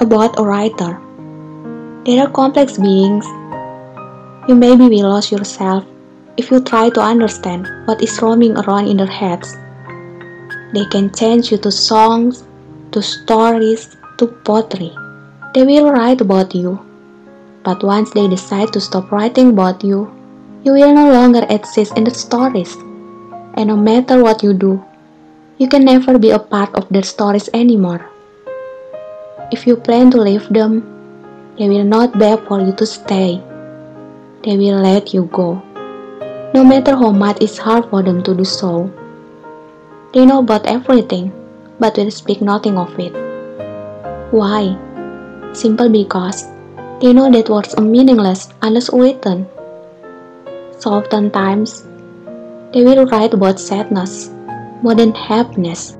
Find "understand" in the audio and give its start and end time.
7.00-7.68